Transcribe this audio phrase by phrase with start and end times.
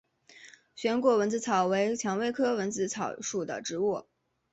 [0.73, 4.07] 旋果蚊子草为蔷薇科蚊子草属的植物。